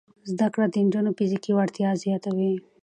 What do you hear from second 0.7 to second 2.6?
نجونو فزیکي وړتیا زیاتوي.